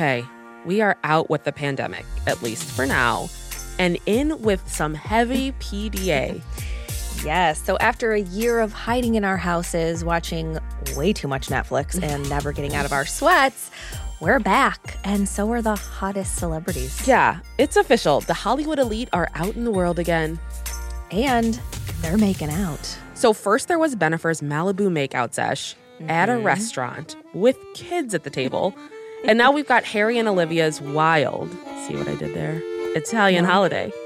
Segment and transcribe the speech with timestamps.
[0.00, 0.24] Okay,
[0.64, 3.28] we are out with the pandemic, at least for now,
[3.78, 6.40] and in with some heavy PDA.
[7.22, 7.62] Yes.
[7.62, 10.58] So after a year of hiding in our houses, watching
[10.96, 13.70] way too much Netflix, and never getting out of our sweats,
[14.20, 14.96] we're back.
[15.04, 17.06] And so are the hottest celebrities.
[17.06, 18.22] Yeah, it's official.
[18.22, 20.40] The Hollywood elite are out in the world again.
[21.10, 21.60] And
[22.00, 22.98] they're making out.
[23.12, 25.76] So, first there was Bennifer's Malibu makeout sesh
[26.08, 26.46] at a mm-hmm.
[26.46, 28.74] restaurant with kids at the table.
[29.24, 31.50] And now we've got Harry and Olivia's wild,
[31.86, 32.60] see what I did there?
[32.96, 33.92] Italian holiday.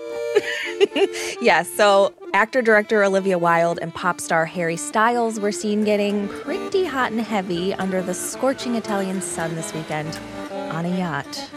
[1.41, 1.71] Yes.
[1.71, 7.13] So actor director Olivia Wilde and pop star Harry Styles were seen getting pretty hot
[7.13, 10.19] and heavy under the scorching Italian sun this weekend
[10.51, 11.51] on a yacht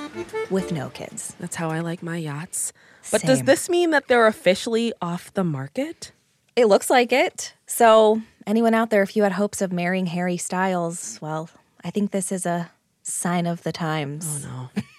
[0.49, 1.35] with no kids.
[1.39, 2.73] That's how I like my yachts.
[3.11, 6.11] But does this mean that they're officially off the market?
[6.55, 7.53] It looks like it.
[7.65, 11.49] So, anyone out there, if you had hopes of marrying Harry Styles, well,
[11.83, 12.71] I think this is a
[13.07, 14.45] sign of the times.
[14.45, 14.83] Oh, no.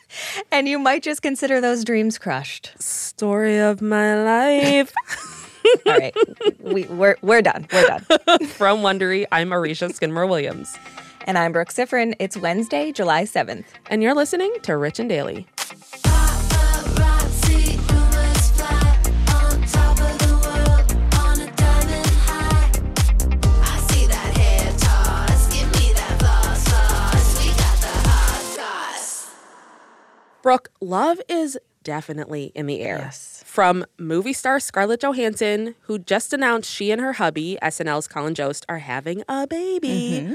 [0.50, 2.72] And you might just consider those dreams crushed.
[2.82, 4.90] Story of my life.
[5.86, 6.16] All right,
[6.60, 7.66] we, we're, we're done.
[7.70, 8.00] We're done.
[8.46, 10.78] From Wondery, I'm Arisha Skidmore Williams.
[11.26, 12.14] And I'm Brooke Siffrinn.
[12.18, 13.66] It's Wednesday, July 7th.
[13.90, 15.46] And you're listening to Rich and Daily.
[30.48, 32.96] Brooke, love is definitely in the air.
[32.96, 33.42] Yes.
[33.44, 38.64] From movie star Scarlett Johansson, who just announced she and her hubby, SNL's Colin Jost,
[38.66, 40.32] are having a baby, mm-hmm.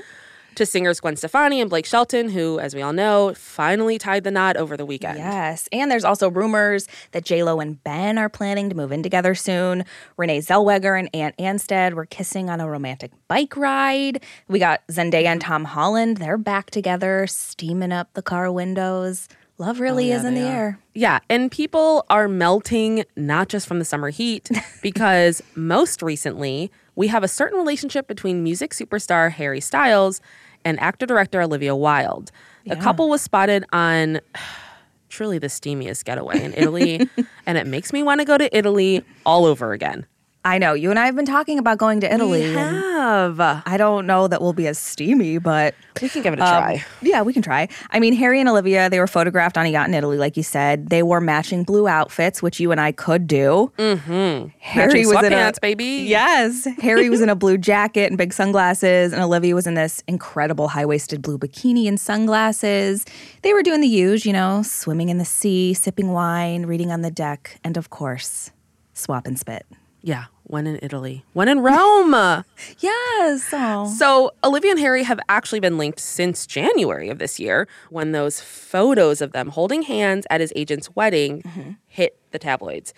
[0.54, 4.30] to singers Gwen Stefani and Blake Shelton, who, as we all know, finally tied the
[4.30, 5.18] knot over the weekend.
[5.18, 5.68] Yes.
[5.72, 9.84] And there's also rumors that J-Lo and Ben are planning to move in together soon.
[10.16, 14.24] Renee Zellweger and Ant Anstead were kissing on a romantic bike ride.
[14.48, 16.18] We got Zendaya and Tom Holland.
[16.18, 19.28] They're back together, steaming up the car windows.
[19.58, 20.80] Love really oh, is in the air.
[20.96, 24.50] Yeah, and people are melting not just from the summer heat,
[24.82, 30.22] because most recently, we have a certain relationship between music superstar Harry Styles
[30.66, 32.32] and actor director Olivia Wilde.
[32.66, 34.22] The couple was spotted on
[35.10, 37.08] truly the steamiest getaway in Italy,
[37.46, 40.08] and it makes me want to go to Italy all over again.
[40.46, 40.74] I know.
[40.74, 42.42] You and I have been talking about going to Italy.
[42.42, 43.40] We have.
[43.40, 46.50] I don't know that we'll be as steamy, but We can give it a Um,
[46.62, 46.86] try.
[47.02, 47.70] yeah, we can try.
[47.92, 50.44] I mean, Harry and Olivia, they were photographed on a yacht in Italy, like you
[50.44, 50.90] said.
[50.90, 53.72] They wore matching blue outfits, which you and I could do.
[53.78, 54.48] Mm-hmm.
[54.60, 56.06] Harry Matching was in a baby.
[56.08, 60.04] Yes, Harry was in a blue jacket and big sunglasses, and Olivia was in this
[60.10, 63.06] incredible high waisted blue bikini and sunglasses.
[63.44, 67.02] They were doing the huge, you know, swimming in the sea, sipping wine, reading on
[67.02, 68.52] the deck, and of course,
[68.94, 69.66] swap and spit.
[70.06, 72.14] Yeah, one in Italy, one in Rome.
[72.80, 73.50] Yes.
[73.54, 73.88] Oh.
[73.88, 78.42] So, Olivia and Harry have actually been linked since January of this year when those
[78.42, 81.72] photos of them holding hands at his agent's wedding mm-hmm.
[81.88, 82.94] hit the tabloids.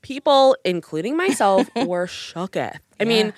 [0.00, 2.78] People, including myself, were shooketh.
[2.98, 3.34] I mean,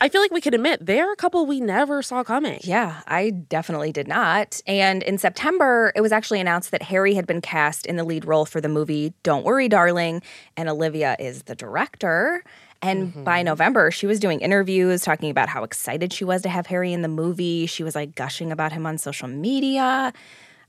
[0.00, 2.60] I feel like we could admit they're a couple we never saw coming.
[2.62, 4.60] Yeah, I definitely did not.
[4.66, 8.24] And in September, it was actually announced that Harry had been cast in the lead
[8.24, 10.22] role for the movie Don't Worry, Darling,
[10.56, 12.44] and Olivia is the director.
[12.80, 13.24] And mm-hmm.
[13.24, 16.92] by November, she was doing interviews talking about how excited she was to have Harry
[16.92, 17.66] in the movie.
[17.66, 20.12] She was like gushing about him on social media.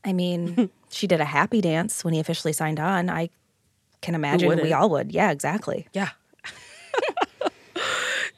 [0.03, 3.11] I mean, she did a happy dance when he officially signed on.
[3.11, 3.29] I
[4.01, 5.11] can imagine we all would.
[5.11, 5.87] Yeah, exactly.
[5.93, 6.09] Yeah.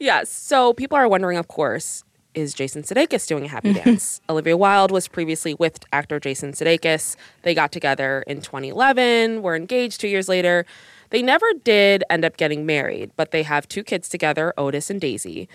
[0.01, 0.23] Yeah.
[0.25, 2.03] So people are wondering, of course,
[2.33, 4.19] is Jason Sudeikis doing a happy dance?
[4.29, 7.15] Olivia Wilde was previously with actor Jason Sudeikis.
[7.43, 10.65] They got together in 2011, were engaged two years later.
[11.11, 14.99] They never did end up getting married, but they have two kids together, Otis and
[14.99, 15.47] Daisy.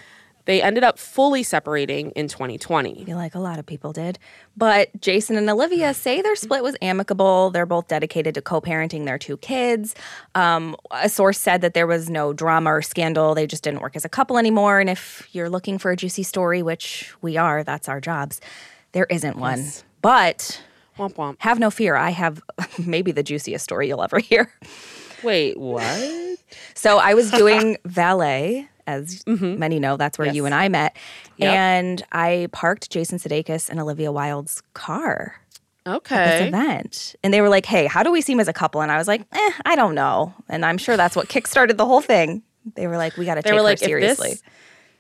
[0.47, 3.03] They ended up fully separating in 2020.
[3.03, 4.19] I feel like a lot of people did.
[4.57, 7.51] But Jason and Olivia say their split was amicable.
[7.51, 9.95] They're both dedicated to co parenting their two kids.
[10.35, 13.35] Um, a source said that there was no drama or scandal.
[13.35, 14.81] They just didn't work as a couple anymore.
[14.81, 18.41] And if you're looking for a juicy story, which we are, that's our jobs,
[18.93, 19.65] there isn't one.
[20.01, 20.63] But
[20.99, 21.37] Womp womp.
[21.41, 21.97] have no fear.
[21.97, 22.41] I have
[22.87, 24.51] maybe the juiciest story you'll ever hear.
[25.23, 26.23] Wait, what?
[26.75, 29.97] So I was doing valet, as many know.
[29.97, 30.97] That's where you and I met.
[31.39, 31.53] Yep.
[31.53, 35.41] And I parked Jason Sudeikis and Olivia Wilde's car
[35.87, 36.49] okay this Okay.
[36.49, 37.15] event.
[37.23, 38.81] And they were like, hey, how do we seem as a couple?
[38.81, 40.35] And I was like, eh, I don't know.
[40.49, 42.43] And I'm sure that's what kickstarted the whole thing.
[42.75, 44.31] They were like, we got to take were her seriously.
[44.33, 44.51] if this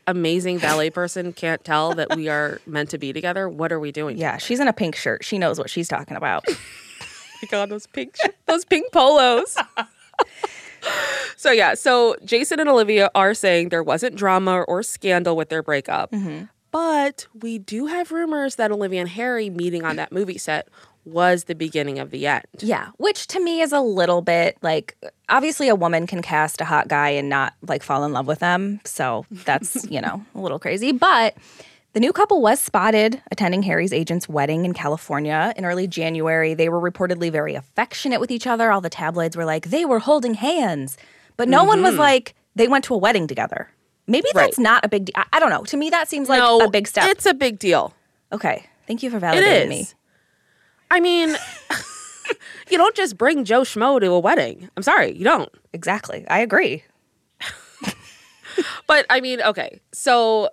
[0.06, 3.90] amazing ballet person can't tell that we are meant to be together, what are we
[3.90, 4.16] doing?
[4.16, 5.24] yeah, she's in a pink shirt.
[5.24, 6.44] She knows what she's talking about.
[7.42, 8.14] my god, those pink
[8.46, 9.56] those pink polos.
[11.36, 15.62] so yeah, so Jason and Olivia are saying there wasn't drama or scandal with their
[15.62, 16.12] breakup.
[16.12, 16.44] Mm-hmm.
[16.70, 20.68] But we do have rumors that Olivia and Harry meeting on that movie set
[21.06, 22.44] was the beginning of the end.
[22.58, 24.96] Yeah, which to me is a little bit like
[25.28, 28.40] obviously a woman can cast a hot guy and not like fall in love with
[28.40, 28.80] them.
[28.84, 30.92] So that's, you know, a little crazy.
[30.92, 31.36] But
[31.96, 36.52] the new couple was spotted attending Harry's agent's wedding in California in early January.
[36.52, 38.70] They were reportedly very affectionate with each other.
[38.70, 40.98] All the tabloids were like, they were holding hands.
[41.38, 43.70] But no one was like, they went to a wedding together.
[44.06, 44.62] Maybe that's Mm-hmm.
[44.62, 45.14] Not a big deal.
[45.16, 45.64] I, I don't know.
[45.64, 47.08] To me, that seems like no, a big step.
[47.08, 47.94] It's a big deal.
[48.30, 48.66] okay.
[48.86, 49.68] Thank you for validating is.
[49.70, 49.88] me.
[50.90, 51.30] I mean,
[52.70, 54.68] you don't just bring Joe Schmo to a wedding.
[54.76, 55.48] I'm sorry, you don't.
[55.72, 56.26] Exactly.
[56.28, 56.84] I agree.
[58.86, 59.80] But I mean, okay.
[59.92, 60.50] So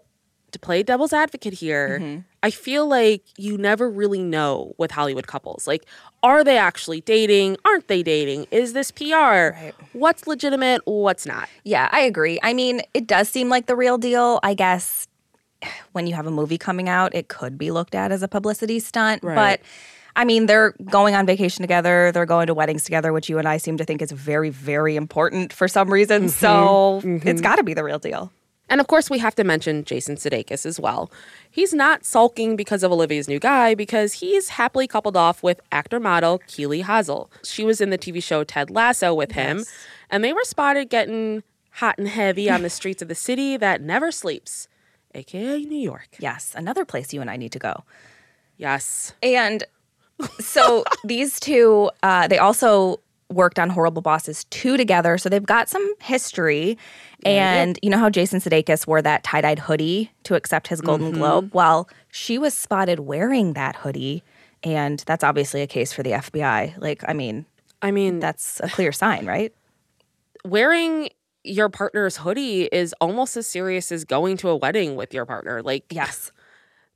[0.53, 2.19] to play devil's advocate here, Mm-hmm.
[2.41, 5.65] I feel like you never really know with Hollywood couples.
[5.65, 5.85] Like,
[6.23, 7.55] are they actually dating?
[7.63, 8.47] Aren't they dating?
[8.51, 9.55] Is this PR?
[9.93, 10.81] What's legitimate?
[10.83, 11.47] What's not?
[11.63, 12.39] Yeah, I agree.
[12.43, 14.41] I mean, it does seem like the real deal.
[14.43, 15.07] I guess
[15.93, 18.79] when you have a movie coming out, it could be looked at as a publicity
[18.79, 19.23] stunt.
[19.23, 19.35] Right.
[19.35, 19.61] But
[20.15, 23.47] I mean, they're going on vacation together, they're going to weddings together, which you and
[23.47, 26.29] I seem to think is very, very important for some reason.
[26.29, 28.31] So it's got to be the real deal.
[28.69, 31.11] And of course, we have to mention Jason Sudeikis as well.
[31.51, 35.99] He's not sulking because of Olivia's new guy, because he's happily coupled off with actor
[35.99, 37.27] model Keeley Hazell.
[37.43, 39.63] She was in the TV show Ted Lasso with him,
[40.09, 43.81] and they were spotted getting hot and heavy on the streets of the city that
[43.81, 44.67] never sleeps,
[45.13, 46.15] aka New York.
[46.19, 47.83] Yes, another place you and I need to go.
[48.57, 49.13] Yes.
[49.21, 49.63] And
[50.39, 52.99] so these two, uh, they also
[53.33, 55.17] worked on Horrible Bosses 2 together.
[55.17, 56.77] So they've got some history.
[57.25, 61.11] And you know how Jason Sudeikis wore that tie dyed hoodie to accept his Golden
[61.11, 61.19] mm-hmm.
[61.19, 61.51] Globe?
[61.53, 64.23] Well, she was spotted wearing that hoodie.
[64.63, 66.77] And that's obviously a case for the FBI.
[66.77, 67.45] Like, I mean,
[67.81, 69.53] I mean, that's a clear sign, right?
[70.45, 71.09] wearing
[71.43, 75.61] your partner's hoodie is almost as serious as going to a wedding with your partner.
[75.61, 76.31] Like, Yes.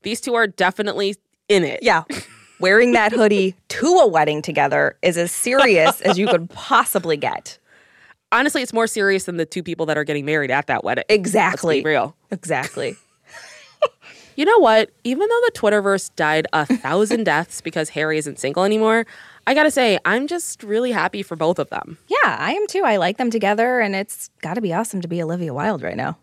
[0.04, 1.16] these two are definitely
[1.50, 1.80] in it.
[1.82, 2.04] Yeah.
[2.60, 7.60] Wearing that hoodie to a wedding together is as serious as you could possibly get.
[8.32, 11.06] Honestly, it's more serious than the two people that are getting married at that wedding.
[11.08, 11.84] Exactly.
[11.84, 12.16] Real.
[12.32, 12.96] Exactly.
[14.36, 14.92] You know what?
[15.04, 19.08] Even though the Twitterverse died a thousand deaths because Harry isn't single anymore,
[19.48, 21.98] I gotta say, I'm just really happy for both of them.
[22.08, 22.84] Yeah, I am too.
[22.86, 25.98] I like them together, and it's got to be awesome to be Olivia Wilde right
[25.98, 26.18] now.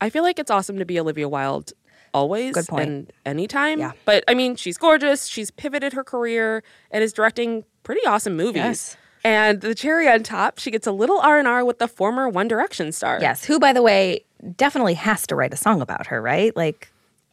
[0.00, 1.72] I feel like it's awesome to be Olivia Wilde
[2.16, 2.88] always Good point.
[2.88, 3.78] and anytime.
[3.78, 3.92] Yeah.
[4.04, 5.26] But I mean, she's gorgeous.
[5.26, 8.56] She's pivoted her career and is directing pretty awesome movies.
[8.56, 8.96] Yes.
[9.24, 12.92] And the cherry on top, she gets a little R&R with the former One Direction
[12.92, 13.18] star.
[13.20, 14.20] Yes, who, by the way,
[14.56, 16.54] definitely has to write a song about her, right?
[16.56, 16.92] Like,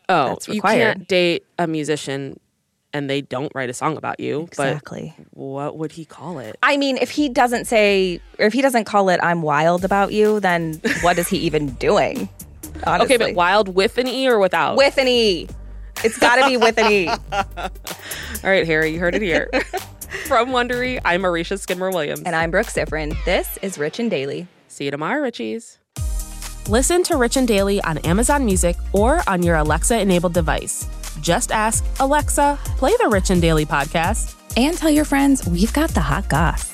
[0.09, 2.39] Oh, That's you can't date a musician
[2.93, 4.41] and they don't write a song about you.
[4.41, 5.13] exactly.
[5.17, 6.57] But what would he call it?
[6.61, 10.11] I mean, if he doesn't say, or if he doesn't call it "I'm wild about
[10.13, 12.27] you," then what is he even doing?
[12.85, 13.15] Honestly.
[13.15, 14.77] Okay, but wild with an E or without?
[14.77, 15.47] with an E.
[16.03, 17.07] It's got to be with an E.
[17.31, 17.69] All
[18.43, 19.49] right, Harry, you heard it here.
[20.27, 22.21] From Wondery, I'm Marisha Skidmore Williams.
[22.25, 23.15] And I'm Brooke Siffrinn.
[23.25, 24.47] This is Rich and Daily.
[24.67, 25.77] See you tomorrow, Richies.
[26.69, 30.87] Listen to Rich and Daily on Amazon Music or on your Alexa enabled device.
[31.21, 34.35] Just ask Alexa, play the Rich and Daily podcast.
[34.55, 36.73] And tell your friends we've got the hot goss.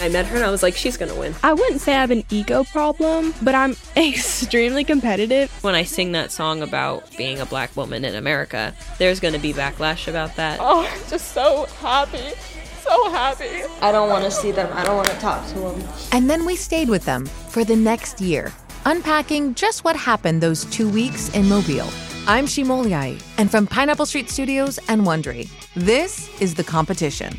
[0.00, 1.34] I met her and I was like, she's gonna win.
[1.42, 5.50] I wouldn't say I have an ego problem, but I'm extremely competitive.
[5.62, 9.52] When I sing that song about being a black woman in America, there's gonna be
[9.52, 10.58] backlash about that.
[10.60, 12.32] Oh, I'm just so happy.
[12.82, 13.62] So happy.
[13.82, 14.70] I don't want to see them.
[14.72, 15.88] I don't want to talk to them.
[16.12, 18.52] And then we stayed with them for the next year,
[18.86, 21.88] unpacking just what happened those two weeks in Mobile.
[22.26, 27.38] I'm Shima Oliaee, and from Pineapple Street Studios and Wondery, this is The Competition.